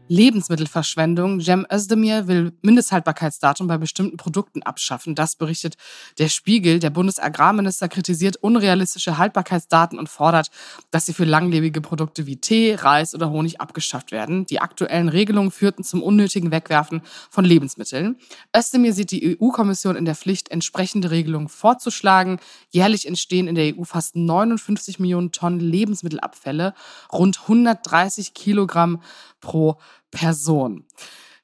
[0.07, 1.41] Lebensmittelverschwendung.
[1.41, 5.15] Cem Özdemir will Mindesthaltbarkeitsdatum bei bestimmten Produkten abschaffen.
[5.15, 5.75] Das berichtet
[6.19, 6.79] der Spiegel.
[6.79, 10.51] Der Bundesagrarminister kritisiert unrealistische Haltbarkeitsdaten und fordert,
[10.91, 14.45] dass sie für langlebige Produkte wie Tee, Reis oder Honig abgeschafft werden.
[14.45, 18.17] Die aktuellen Regelungen führten zum unnötigen Wegwerfen von Lebensmitteln.
[18.55, 22.39] Özdemir sieht die EU-Kommission in der Pflicht, entsprechende Regelungen vorzuschlagen.
[22.69, 26.75] Jährlich entstehen in der EU fast 59 Millionen Tonnen Lebensmittelabfälle,
[27.11, 29.01] rund 130 Kilogramm
[29.45, 29.77] pro
[30.09, 30.85] Person.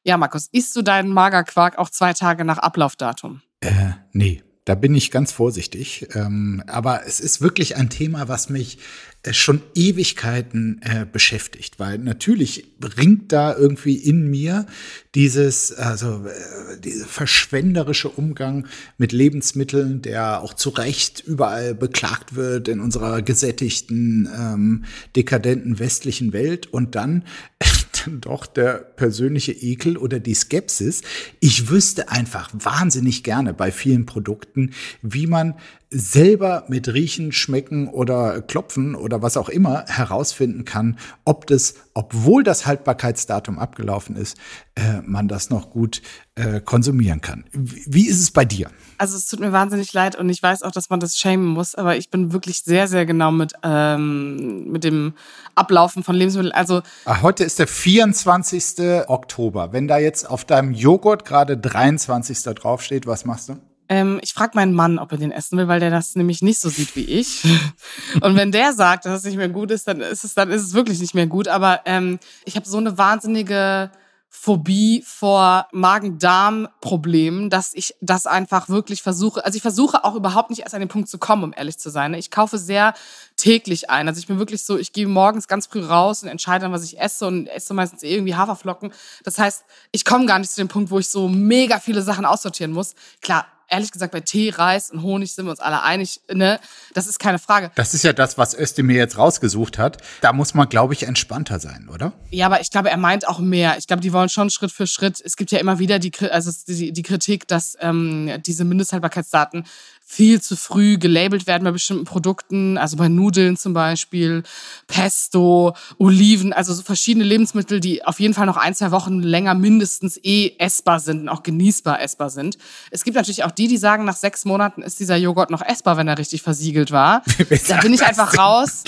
[0.03, 3.41] Ja, Markus, isst du deinen Magerquark auch zwei Tage nach Ablaufdatum?
[3.61, 4.41] Äh, nee.
[4.65, 6.07] Da bin ich ganz vorsichtig.
[6.13, 8.77] Ähm, aber es ist wirklich ein Thema, was mich
[9.23, 14.67] äh, schon Ewigkeiten äh, beschäftigt, weil natürlich ringt da irgendwie in mir
[15.15, 18.67] dieses, also äh, dieser verschwenderische Umgang
[18.99, 24.85] mit Lebensmitteln, der auch zu Recht überall beklagt wird in unserer gesättigten, ähm,
[25.15, 27.23] dekadenten westlichen Welt und dann
[28.05, 31.01] dann doch der persönliche Ekel oder die Skepsis.
[31.39, 35.55] Ich wüsste einfach wahnsinnig gerne bei vielen Produkten, wie man
[35.91, 42.43] selber mit Riechen, Schmecken oder Klopfen oder was auch immer herausfinden kann, ob das, obwohl
[42.43, 44.37] das Haltbarkeitsdatum abgelaufen ist,
[44.75, 46.01] äh, man das noch gut
[46.35, 47.43] äh, konsumieren kann.
[47.51, 48.69] Wie ist es bei dir?
[48.97, 51.75] Also es tut mir wahnsinnig leid und ich weiß auch, dass man das schämen muss,
[51.75, 55.13] aber ich bin wirklich sehr, sehr genau mit, ähm, mit dem
[55.55, 56.53] Ablaufen von Lebensmitteln.
[56.53, 59.07] Also ah, heute ist der 24.
[59.07, 59.73] Oktober.
[59.73, 62.43] Wenn da jetzt auf deinem Joghurt gerade 23.
[62.55, 63.57] draufsteht, was machst du?
[63.91, 66.61] Ähm, ich frage meinen Mann, ob er den essen will, weil der das nämlich nicht
[66.61, 67.43] so sieht wie ich.
[68.21, 70.61] Und wenn der sagt, dass es nicht mehr gut ist, dann ist es, dann ist
[70.61, 71.49] es wirklich nicht mehr gut.
[71.49, 73.91] Aber ähm, ich habe so eine wahnsinnige
[74.29, 79.43] Phobie vor Magen-Darm-Problemen, dass ich das einfach wirklich versuche.
[79.43, 81.89] Also ich versuche auch überhaupt nicht erst an den Punkt zu kommen, um ehrlich zu
[81.89, 82.13] sein.
[82.13, 82.93] Ich kaufe sehr
[83.35, 84.07] täglich ein.
[84.07, 86.85] Also ich bin wirklich so, ich gehe morgens ganz früh raus und entscheide dann, was
[86.85, 88.93] ich esse und esse meistens irgendwie Haferflocken.
[89.25, 92.23] Das heißt, ich komme gar nicht zu dem Punkt, wo ich so mega viele Sachen
[92.23, 92.95] aussortieren muss.
[93.21, 96.59] Klar, ehrlich gesagt, bei Tee, Reis und Honig sind wir uns alle einig, ne?
[96.93, 97.71] Das ist keine Frage.
[97.75, 99.97] Das ist ja das, was Özdemir jetzt rausgesucht hat.
[100.19, 102.13] Da muss man, glaube ich, entspannter sein, oder?
[102.29, 103.77] Ja, aber ich glaube, er meint auch mehr.
[103.77, 105.21] Ich glaube, die wollen schon Schritt für Schritt.
[105.23, 109.65] Es gibt ja immer wieder die, also die, die Kritik, dass ähm, diese Mindesthaltbarkeitsdaten
[110.11, 114.43] viel zu früh gelabelt werden bei bestimmten Produkten, also bei Nudeln zum Beispiel,
[114.87, 119.55] Pesto, Oliven, also so verschiedene Lebensmittel, die auf jeden Fall noch ein, zwei Wochen länger
[119.55, 122.57] mindestens eh essbar sind und auch genießbar essbar sind.
[122.89, 125.97] Es gibt natürlich auch die, die sagen, nach sechs Monaten ist dieser Joghurt noch essbar,
[125.97, 127.23] wenn er richtig versiegelt war.
[127.67, 128.83] da bin ich einfach raus.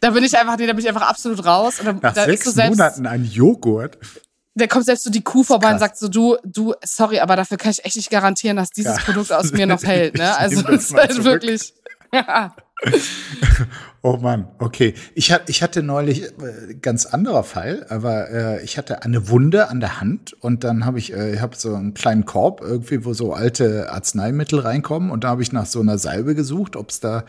[0.00, 1.80] Da bin ich einfach, nee, da bin ich einfach absolut raus.
[1.80, 3.98] Und da, nach da sechs so selbst, Monaten ein Joghurt
[4.56, 7.58] da kommt selbst so die Kuh vorbei und sagt so, du, du, sorry, aber dafür
[7.58, 9.02] kann ich echt nicht garantieren, dass dieses ja.
[9.02, 10.16] Produkt aus mir noch hält.
[10.16, 10.36] Ne?
[10.36, 11.74] Also es ist halt wirklich.
[12.12, 12.54] Ja.
[14.06, 14.94] Oh Mann, okay.
[15.16, 19.80] Ich, ich hatte neulich äh, ganz anderer Fall, aber äh, ich hatte eine Wunde an
[19.80, 23.14] der Hand und dann habe ich, äh, ich habe so einen kleinen Korb irgendwie, wo
[23.14, 27.00] so alte Arzneimittel reinkommen und da habe ich nach so einer Salbe gesucht, ob es
[27.00, 27.24] da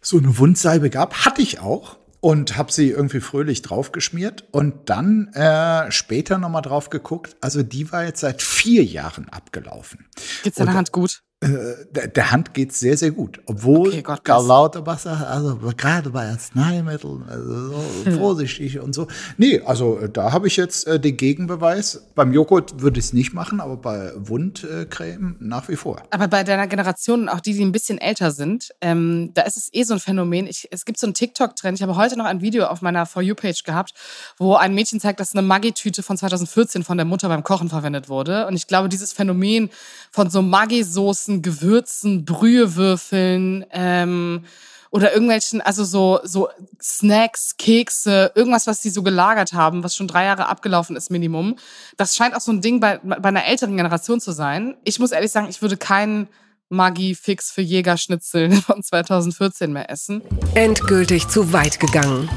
[0.00, 1.24] so eine Wundsalbe gab.
[1.24, 6.90] Hatte ich auch und habe sie irgendwie fröhlich draufgeschmiert und dann äh, später nochmal drauf
[6.90, 7.36] geguckt.
[7.40, 10.06] Also die war jetzt seit vier Jahren abgelaufen.
[10.44, 11.24] Geht's deiner Hand gut?
[11.42, 13.40] Äh, der, der, Hand geht sehr, sehr gut.
[13.46, 18.18] Obwohl okay, Gott, Karl Lauterbach also gerade bei Arzneimitteln, also so hm.
[18.18, 19.08] vorsichtig und so.
[19.38, 22.04] Nee, also äh, da habe ich jetzt äh, den Gegenbeweis.
[22.14, 26.04] Beim Joghurt würde ich es nicht machen, aber bei Wundcreme nach wie vor.
[26.10, 29.68] Aber bei deiner Generation, auch die, die ein bisschen älter sind, ähm, da ist es
[29.72, 30.46] eh so ein Phänomen.
[30.46, 31.76] Ich, es gibt so einen TikTok-Trend.
[31.76, 33.94] Ich habe heute noch ein Video auf meiner For You-Page gehabt,
[34.38, 38.08] wo ein Mädchen zeigt, dass eine Maggi-Tüte von 2014 von der Mutter beim Kochen verwendet
[38.08, 38.46] wurde.
[38.46, 39.70] Und ich glaube, dieses Phänomen
[40.12, 44.44] von so Maggi-Soßen ganzen Gewürzen, Brühewürfeln ähm,
[44.90, 46.48] oder irgendwelchen, also so, so
[46.82, 51.56] Snacks, Kekse, irgendwas, was die so gelagert haben, was schon drei Jahre abgelaufen ist, Minimum.
[51.96, 54.76] Das scheint auch so ein Ding bei, bei einer älteren Generation zu sein.
[54.84, 56.28] Ich muss ehrlich sagen, ich würde keinen
[56.68, 60.22] Maggi-Fix für Jägerschnitzel von 2014 mehr essen.
[60.54, 62.28] Endgültig zu weit gegangen.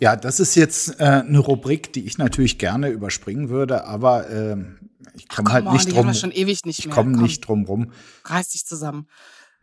[0.00, 4.56] Ja, das ist jetzt äh, eine Rubrik, die ich natürlich gerne überspringen würde, aber äh,
[5.14, 6.06] ich komme halt nicht drum.
[6.06, 7.92] nicht ich komme nicht drum rum.
[8.24, 9.08] Reiß dich zusammen.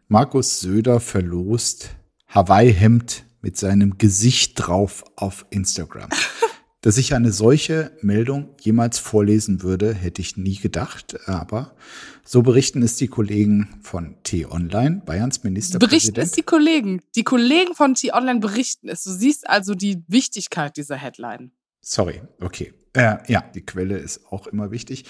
[0.08, 1.92] Markus Söder verlost
[2.28, 6.10] Hawaii-Hemd mit seinem Gesicht drauf auf Instagram.
[6.82, 11.28] Dass ich eine solche Meldung jemals vorlesen würde, hätte ich nie gedacht.
[11.28, 11.76] Aber
[12.24, 16.16] so berichten es die Kollegen von T-Online, Bayerns Ministerpräsident.
[16.16, 17.02] Berichten es die Kollegen.
[17.16, 19.04] Die Kollegen von T-Online berichten es.
[19.04, 21.52] Du siehst also die Wichtigkeit dieser Headline.
[21.82, 22.74] Sorry, okay.
[23.00, 25.06] Äh, ja, die Quelle ist auch immer wichtig.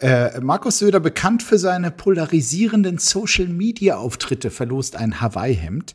[0.00, 5.94] Äh, Markus Söder, bekannt für seine polarisierenden Social-Media-Auftritte, verlost ein Hawaii-Hemd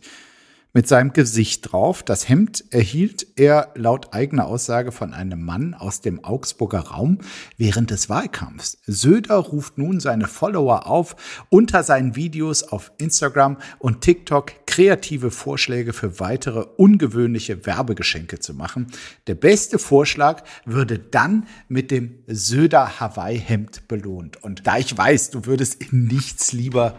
[0.74, 2.04] mit seinem Gesicht drauf.
[2.04, 7.20] Das Hemd erhielt er laut eigener Aussage von einem Mann aus dem Augsburger Raum
[7.58, 8.78] während des Wahlkampfs.
[8.86, 11.16] Söder ruft nun seine Follower auf,
[11.50, 18.88] unter seinen Videos auf Instagram und TikTok kreative Vorschläge für weitere ungewöhnliche Werbegeschenke zu machen.
[19.28, 24.44] Der beste Vorschlag würde dann mit dem Söder Hawaii Hemd belohnt.
[24.44, 26.96] Und da ich weiß, du würdest in nichts lieber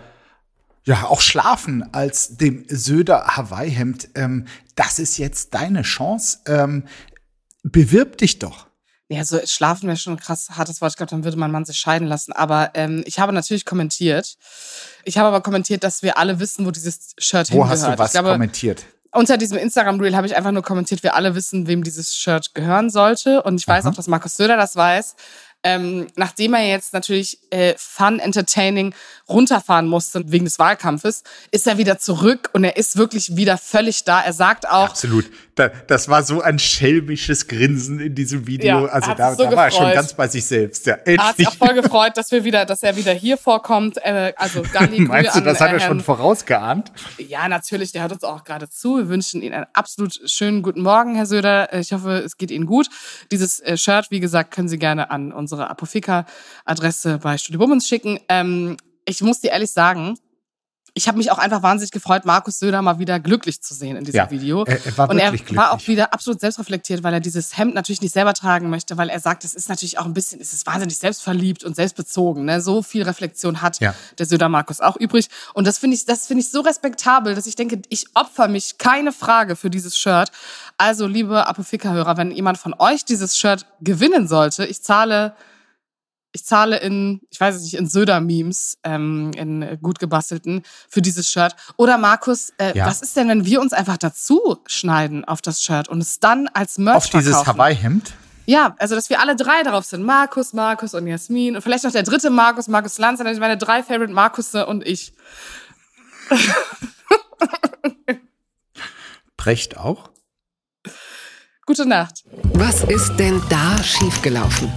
[0.85, 4.11] ja, auch schlafen als dem Söder Hawaii-Hemd.
[4.15, 6.39] Ähm, das ist jetzt deine Chance.
[6.47, 6.85] Ähm,
[7.63, 8.67] bewirb dich doch.
[9.09, 10.93] Ja, so schlafen wäre schon ein krass hartes Wort.
[10.93, 12.33] Ich glaube, dann würde mein Mann sich scheiden lassen.
[12.33, 14.37] Aber ähm, ich habe natürlich kommentiert.
[15.05, 17.69] Ich habe aber kommentiert, dass wir alle wissen, wo dieses Shirt wo hingehört.
[17.69, 18.85] Wo hast du was glaube, kommentiert?
[19.13, 22.89] Unter diesem Instagram-Reel habe ich einfach nur kommentiert, wir alle wissen, wem dieses Shirt gehören
[22.89, 23.43] sollte.
[23.43, 23.91] Und ich weiß Aha.
[23.91, 25.17] auch, dass Markus Söder das weiß.
[25.63, 28.95] Ähm, nachdem er jetzt natürlich äh, Fun, Entertaining
[29.31, 34.05] runterfahren musste wegen des Wahlkampfes, ist er wieder zurück und er ist wirklich wieder völlig
[34.05, 34.21] da.
[34.21, 34.91] Er sagt auch.
[34.91, 35.31] Absolut.
[35.55, 38.87] Da, das war so ein schelmisches Grinsen in diesem Video.
[38.87, 40.87] Ja, also da, so da war er schon ganz bei sich selbst.
[40.87, 43.99] Ja, er hat sich auch voll gefreut, dass wir wieder, dass er wieder hier vorkommt.
[43.99, 46.93] Äh, also Galli, Meinst du, das hat er schon vorausgeahnt?
[47.19, 47.93] Ja, natürlich.
[47.93, 48.97] Der hört uns auch gerade zu.
[48.97, 51.73] Wir wünschen Ihnen einen absolut schönen guten Morgen, Herr Söder.
[51.75, 52.89] Ich hoffe, es geht Ihnen gut.
[53.31, 58.19] Dieses äh, Shirt, wie gesagt, können Sie gerne an unsere Apofika-Adresse bei Studio Bummens schicken.
[58.29, 60.19] Ähm, ich muss dir ehrlich sagen,
[60.95, 64.05] ich habe mich auch einfach wahnsinnig gefreut, Markus Söder mal wieder glücklich zu sehen in
[64.05, 64.65] diesem ja, Video.
[64.65, 65.57] Er, er war und er glücklich.
[65.57, 69.09] war auch wieder absolut selbstreflektiert, weil er dieses Hemd natürlich nicht selber tragen möchte, weil
[69.09, 72.45] er sagt, es ist natürlich auch ein bisschen, es ist wahnsinnig selbstverliebt und selbstbezogen.
[72.45, 72.61] Ne?
[72.61, 73.95] So viel Reflexion hat ja.
[74.19, 75.29] der Söder Markus auch übrig.
[75.55, 78.79] Und das finde ich, das finde ich so respektabel, dass ich denke, ich opfer mich
[78.79, 80.31] keine Frage für dieses Shirt.
[80.77, 85.35] Also, liebe Apofika-Hörer, wenn jemand von euch dieses Shirt gewinnen sollte, ich zahle
[86.33, 91.29] ich zahle in, ich weiß es nicht, in Söder-Memes, ähm, in gut gebastelten, für dieses
[91.29, 91.57] Shirt.
[91.77, 92.87] Oder Markus, äh, ja.
[92.87, 96.49] was ist denn, wenn wir uns einfach dazu schneiden auf das Shirt und es dann
[96.49, 98.15] als Merch Auf dieses Hawaii-Hemd?
[98.47, 100.03] Ja, also dass wir alle drei darauf sind.
[100.03, 101.55] Markus, Markus und Jasmin.
[101.57, 103.21] Und vielleicht noch der dritte Markus, Markus Lanz.
[103.21, 105.13] Dann meine drei Favorite Markusse und ich.
[109.37, 110.11] Brecht auch?
[111.65, 112.25] Gute Nacht.
[112.55, 114.73] Was ist denn da schiefgelaufen?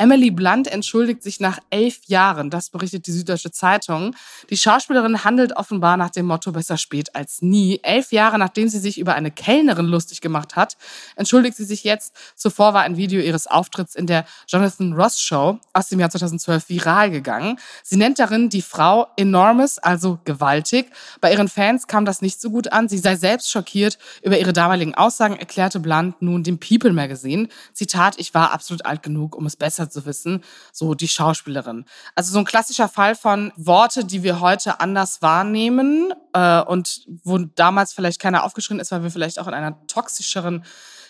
[0.00, 4.16] Emily Blunt entschuldigt sich nach elf Jahren, das berichtet die Süddeutsche Zeitung.
[4.48, 7.80] Die Schauspielerin handelt offenbar nach dem Motto besser spät als nie.
[7.82, 10.78] Elf Jahre nachdem sie sich über eine Kellnerin lustig gemacht hat,
[11.16, 12.16] entschuldigt sie sich jetzt.
[12.34, 16.70] Zuvor war ein Video ihres Auftritts in der Jonathan Ross Show aus dem Jahr 2012
[16.70, 17.58] viral gegangen.
[17.82, 20.86] Sie nennt darin die Frau enormous, also gewaltig.
[21.20, 22.88] Bei ihren Fans kam das nicht so gut an.
[22.88, 27.48] Sie sei selbst schockiert über ihre damaligen Aussagen, erklärte Blunt nun dem People Magazine.
[27.74, 31.84] Zitat, ich war absolut alt genug, um es besser zu wissen, so die Schauspielerin.
[32.14, 37.38] Also so ein klassischer Fall von Worte, die wir heute anders wahrnehmen äh, und wo
[37.38, 40.64] damals vielleicht keiner aufgeschrien ist, weil wir vielleicht auch in einer toxischeren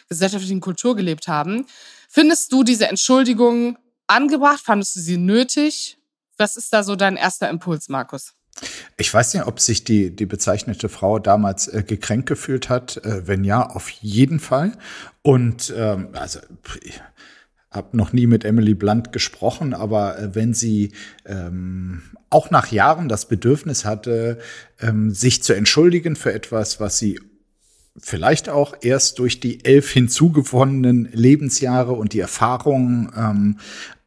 [0.09, 1.67] gesellschaftlichen Kultur gelebt haben.
[2.09, 4.61] Findest du diese Entschuldigung angebracht?
[4.65, 5.99] Fandest du sie nötig?
[6.37, 8.35] Was ist da so dein erster Impuls, Markus?
[8.97, 12.99] Ich weiß nicht, ob sich die, die bezeichnete Frau damals äh, gekränkt gefühlt hat.
[12.99, 14.73] Äh, wenn ja, auf jeden Fall.
[15.23, 16.41] Und ähm, also
[17.71, 20.93] habe noch nie mit Emily Blunt gesprochen, aber äh, wenn sie
[21.25, 24.39] ähm, auch nach Jahren das Bedürfnis hatte,
[24.81, 27.21] ähm, sich zu entschuldigen für etwas, was sie
[27.99, 33.59] vielleicht auch erst durch die elf hinzugewonnenen Lebensjahre und die Erfahrungen ähm,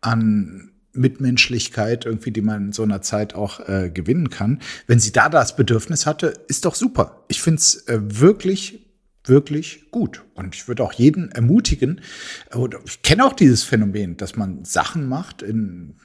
[0.01, 4.61] an Mitmenschlichkeit irgendwie, die man in so einer Zeit auch äh, gewinnen kann.
[4.87, 7.23] Wenn sie da das Bedürfnis hatte, ist doch super.
[7.29, 8.82] Ich finde es äh, wirklich
[9.25, 10.23] wirklich gut.
[10.33, 12.01] Und ich würde auch jeden ermutigen,
[12.53, 15.95] oder ich kenne auch dieses Phänomen, dass man Sachen macht in,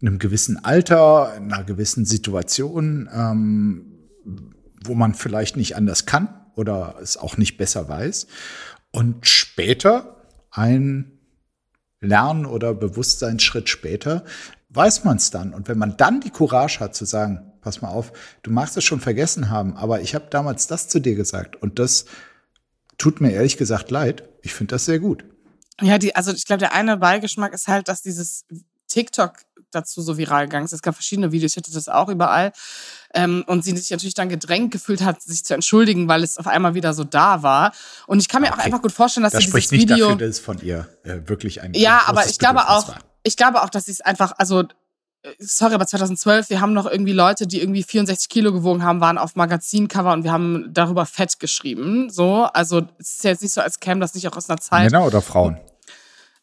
[0.00, 3.94] in einem gewissen Alter, in einer gewissen Situation, ähm,
[4.84, 8.26] wo man vielleicht nicht anders kann oder es auch nicht besser weiß.
[8.90, 11.18] Und später, ein
[12.00, 14.24] Lern- oder Bewusstseinsschritt später,
[14.70, 15.54] weiß man es dann.
[15.54, 18.84] Und wenn man dann die Courage hat zu sagen, pass mal auf, du magst es
[18.84, 22.06] schon vergessen haben, aber ich habe damals das zu dir gesagt und das
[22.98, 24.28] tut mir ehrlich gesagt leid.
[24.42, 25.24] Ich finde das sehr gut.
[25.80, 28.44] Ja, die, also ich glaube, der eine Beigeschmack ist halt, dass dieses
[28.88, 29.34] TikTok
[29.70, 30.72] dazu so viral gegangen ist.
[30.72, 32.52] Es gab verschiedene Videos, ich hatte das auch überall.
[33.14, 36.46] Ähm, und sie sich natürlich dann gedrängt gefühlt hat, sich zu entschuldigen, weil es auf
[36.46, 37.72] einmal wieder so da war.
[38.06, 38.60] Und ich kann mir okay.
[38.60, 40.10] auch einfach gut vorstellen, dass das sie dieses nicht Video.
[40.10, 42.98] Dafür, dass es von ihr äh, wirklich ein Ja, aber ich glaube auch, war.
[43.22, 44.64] ich glaube auch, dass sie es einfach, also
[45.38, 49.18] sorry, aber 2012, wir haben noch irgendwie Leute, die irgendwie 64 Kilo gewogen haben, waren
[49.18, 52.10] auf Magazincover und wir haben darüber Fett geschrieben.
[52.10, 54.90] So, also es ist jetzt nicht so, als käme das nicht auch aus einer Zeit.
[54.90, 55.58] Männer oder Frauen?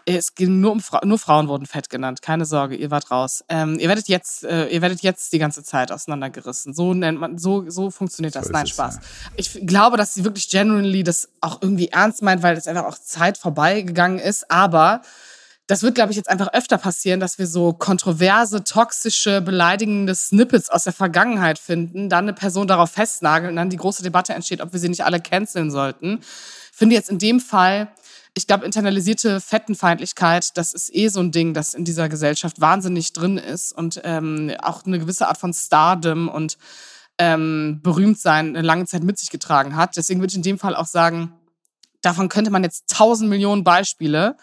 [0.07, 2.21] Es ging nur um Fra nur Frauen wurden fett genannt.
[2.21, 3.43] Keine Sorge, ihr wart raus.
[3.49, 6.75] Ähm, ihr werdet jetzt, äh, ihr werdet jetzt die ganze Zeit auseinandergerissen.
[6.75, 8.45] So nennt man, so so funktioniert das.
[8.45, 8.95] So Nein, Spaß.
[8.97, 9.01] Ja.
[9.35, 12.99] Ich glaube, dass sie wirklich genuinely das auch irgendwie ernst meint, weil es einfach auch
[12.99, 14.51] Zeit vorbeigegangen ist.
[14.51, 15.01] Aber
[15.67, 20.69] das wird, glaube ich, jetzt einfach öfter passieren, dass wir so kontroverse, toxische, beleidigende Snippets
[20.69, 24.61] aus der Vergangenheit finden, dann eine Person darauf festnageln und dann die große Debatte entsteht,
[24.61, 26.19] ob wir sie nicht alle canceln sollten.
[26.71, 27.91] Finde jetzt in dem Fall,
[28.35, 33.13] ich glaube, internalisierte Fettenfeindlichkeit, das ist eh so ein Ding, das in dieser Gesellschaft wahnsinnig
[33.13, 36.57] drin ist und ähm, auch eine gewisse Art von Stardom und
[37.17, 39.97] ähm, Berühmtsein eine lange Zeit mit sich getragen hat.
[39.97, 41.33] Deswegen würde ich in dem Fall auch sagen,
[42.01, 44.35] davon könnte man jetzt tausend Millionen Beispiele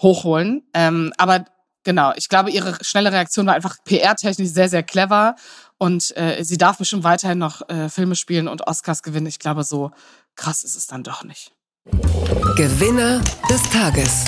[0.00, 0.62] hochholen.
[0.74, 1.44] Ähm, aber
[1.84, 5.36] genau, ich glaube, ihre schnelle Reaktion war einfach PR-technisch sehr, sehr clever.
[5.78, 9.26] Und äh, sie darf bestimmt weiterhin noch äh, Filme spielen und Oscars gewinnen.
[9.26, 9.90] Ich glaube, so
[10.36, 11.52] krass ist es dann doch nicht.
[12.56, 14.24] Gewinner des Tages.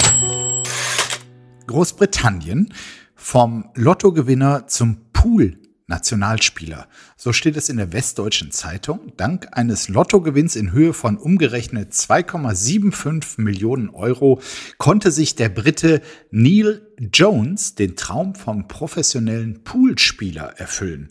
[1.66, 2.72] Großbritannien
[3.14, 5.61] vom Lottogewinner zum Pool
[5.92, 6.88] Nationalspieler.
[7.18, 9.12] So steht es in der Westdeutschen Zeitung.
[9.18, 14.40] Dank eines Lottogewinns in Höhe von umgerechnet 2,75 Millionen Euro
[14.78, 16.80] konnte sich der Brite Neil
[17.12, 21.08] Jones den Traum vom professionellen Poolspieler erfüllen.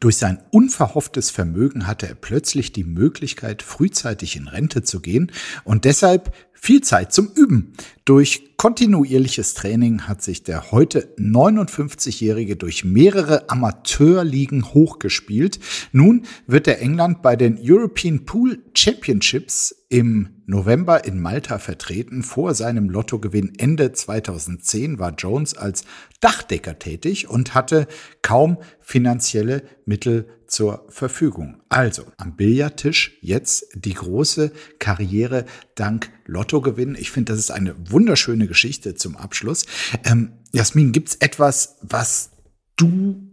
[0.00, 5.30] Durch sein unverhofftes Vermögen hatte er plötzlich die Möglichkeit, frühzeitig in Rente zu gehen
[5.62, 6.34] und deshalb
[6.66, 7.74] viel Zeit zum Üben.
[8.04, 15.60] Durch kontinuierliches Training hat sich der heute 59-Jährige durch mehrere Amateurligen hochgespielt.
[15.92, 22.22] Nun wird er England bei den European Pool Championships im November in Malta vertreten.
[22.22, 25.84] Vor seinem Lottogewinn Ende 2010 war Jones als
[26.20, 27.86] Dachdecker tätig und hatte
[28.22, 31.62] kaum finanzielle Mittel zur Verfügung.
[31.68, 35.44] Also am Billardtisch jetzt die große Karriere
[35.74, 36.96] dank Lottogewinn.
[36.98, 39.66] Ich finde, das ist eine wunderschöne Geschichte zum Abschluss.
[40.04, 42.30] Ähm, Jasmin, gibt's etwas, was
[42.76, 43.28] du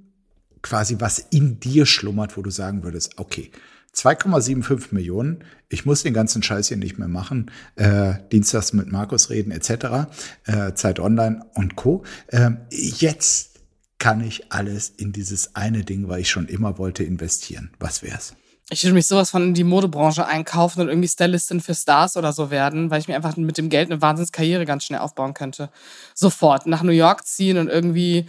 [0.63, 3.51] quasi, was in dir schlummert, wo du sagen würdest, okay,
[3.95, 5.43] 2,75 Millionen.
[5.69, 7.51] Ich muss den ganzen Scheiß hier nicht mehr machen.
[7.75, 10.09] Äh, Dienstags mit Markus reden etc.
[10.45, 12.03] Äh, Zeit Online und Co.
[12.27, 13.59] Äh, jetzt
[13.99, 17.71] kann ich alles in dieses eine Ding, weil ich schon immer wollte, investieren.
[17.79, 18.35] Was wär's?
[18.69, 22.33] Ich würde mich sowas von in die Modebranche einkaufen und irgendwie Stylistin für Stars oder
[22.33, 25.69] so werden, weil ich mir einfach mit dem Geld eine Wahnsinnskarriere ganz schnell aufbauen könnte.
[26.15, 28.25] Sofort nach New York ziehen und irgendwie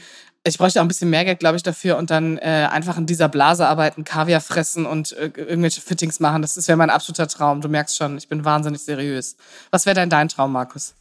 [0.46, 3.06] ich bräuchte auch ein bisschen mehr Geld, glaube ich, dafür und dann äh, einfach in
[3.06, 6.42] dieser Blase arbeiten, Kaviar fressen und äh, irgendwelche Fittings machen.
[6.42, 7.62] Das wäre mein absoluter Traum.
[7.62, 9.36] Du merkst schon, ich bin wahnsinnig seriös.
[9.70, 10.94] Was wäre denn dein Traum, Markus?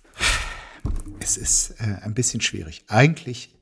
[1.19, 2.85] Es ist äh, ein bisschen schwierig.
[2.87, 3.53] Eigentlich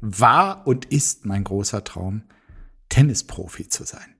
[0.00, 2.22] war und ist mein großer Traum,
[2.90, 4.14] Tennisprofi zu sein.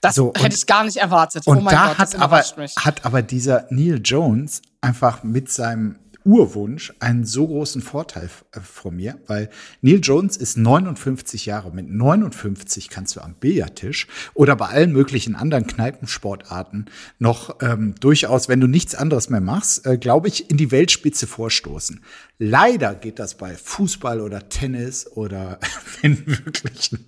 [0.00, 1.46] Das so, hätte ich gar nicht erwartet.
[1.46, 2.74] Und oh da Gott, hat, aber, mich.
[2.76, 8.96] hat aber dieser Neil Jones einfach mit seinem Urwunsch einen so großen Vorteil äh, von
[8.96, 9.50] mir, weil
[9.82, 11.70] Neil Jones ist 59 Jahre.
[11.70, 16.86] Mit 59 kannst du am Billardtisch oder bei allen möglichen anderen Kneipensportarten
[17.18, 21.26] noch ähm, durchaus, wenn du nichts anderes mehr machst, äh, glaube ich, in die Weltspitze
[21.26, 22.00] vorstoßen.
[22.38, 25.58] Leider geht das bei Fußball oder Tennis oder
[26.02, 27.06] in wirklichen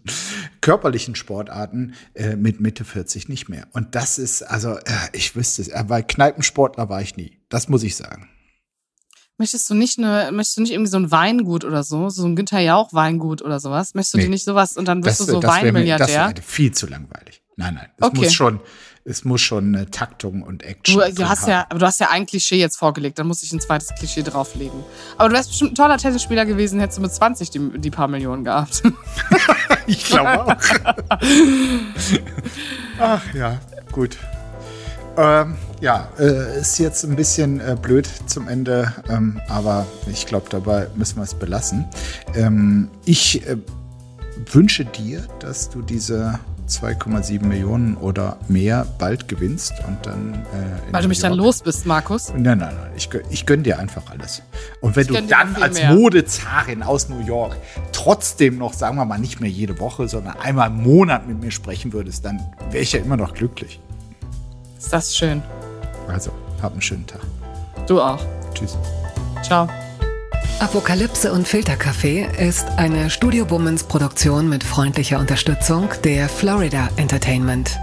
[0.60, 3.66] körperlichen Sportarten äh, mit Mitte 40 nicht mehr.
[3.72, 7.38] Und das ist, also äh, ich wüsste es, weil Kneipensportler war ich nie.
[7.48, 8.28] Das muss ich sagen.
[9.38, 12.36] Möchtest du nicht eine, möchtest du nicht irgendwie so ein Weingut oder so, so ein
[12.36, 13.94] Günther Jauch Weingut oder sowas?
[13.94, 14.24] Möchtest du nee.
[14.24, 16.06] dir nicht sowas und dann wirst das, du so das Weinmilliardär?
[16.06, 17.42] Mir, das wäre viel zu langweilig.
[17.56, 17.88] Nein, nein.
[17.98, 18.18] Es okay.
[18.18, 18.60] muss schon,
[19.04, 21.00] es muss schon eine Taktung und Action.
[21.00, 21.50] Du, du hast haben.
[21.50, 24.22] ja, aber du hast ja ein Klischee jetzt vorgelegt, dann muss ich ein zweites Klischee
[24.22, 24.84] drauflegen.
[25.16, 28.08] Aber du wärst bestimmt ein toller Tennisspieler gewesen, hättest du mit 20 die, die paar
[28.08, 28.82] Millionen gehabt.
[29.86, 30.56] ich glaube auch.
[32.98, 33.58] Ach ja,
[33.92, 34.16] gut.
[35.16, 40.46] Ähm, ja, äh, ist jetzt ein bisschen äh, blöd zum Ende, ähm, aber ich glaube,
[40.50, 41.86] dabei müssen wir es belassen.
[42.34, 43.56] Ähm, ich äh,
[44.52, 46.38] wünsche dir, dass du diese
[46.68, 50.34] 2,7 Millionen oder mehr bald gewinnst und dann.
[50.34, 51.30] Äh, Weil du mich York.
[51.30, 52.30] dann los bist, Markus?
[52.30, 52.90] Nein, nein, nein.
[52.96, 54.42] Ich, ich gönn dir einfach alles.
[54.80, 55.94] Und wenn ich du dann als mehr.
[55.94, 57.56] Modezarin aus New York
[57.92, 61.50] trotzdem noch, sagen wir mal, nicht mehr jede Woche, sondern einmal im Monat mit mir
[61.50, 62.40] sprechen würdest, dann
[62.70, 63.80] wäre ich ja immer noch glücklich.
[64.78, 65.42] Ist das schön.
[66.08, 66.30] Also,
[66.62, 67.20] hab einen schönen Tag.
[67.86, 68.20] Du auch.
[68.54, 68.76] Tschüss.
[69.42, 69.68] Ciao.
[70.58, 77.76] Apokalypse und Filterkaffee ist eine Studio Womans Produktion mit freundlicher Unterstützung der Florida Entertainment.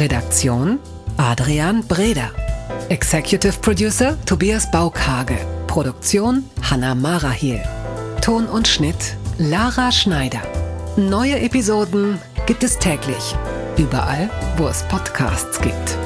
[0.00, 0.80] Redaktion
[1.16, 2.30] Adrian Breder.
[2.88, 5.38] Executive Producer Tobias Baukage.
[5.68, 7.62] Produktion Hanna Marahiel.
[8.20, 10.42] Ton und Schnitt Lara Schneider.
[10.96, 13.36] Neue Episoden gibt es täglich.
[13.76, 16.05] Überall, wo es Podcasts gibt.